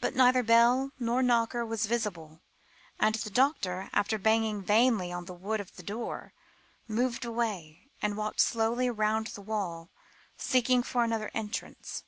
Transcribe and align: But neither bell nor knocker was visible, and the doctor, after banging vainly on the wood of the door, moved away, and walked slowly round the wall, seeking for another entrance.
But 0.00 0.14
neither 0.14 0.44
bell 0.44 0.92
nor 1.00 1.20
knocker 1.20 1.66
was 1.66 1.86
visible, 1.86 2.40
and 3.00 3.16
the 3.16 3.30
doctor, 3.30 3.90
after 3.92 4.16
banging 4.16 4.62
vainly 4.62 5.10
on 5.10 5.24
the 5.24 5.34
wood 5.34 5.58
of 5.60 5.74
the 5.74 5.82
door, 5.82 6.32
moved 6.86 7.24
away, 7.24 7.90
and 8.00 8.16
walked 8.16 8.38
slowly 8.40 8.88
round 8.88 9.26
the 9.26 9.40
wall, 9.42 9.90
seeking 10.38 10.84
for 10.84 11.02
another 11.02 11.32
entrance. 11.34 12.04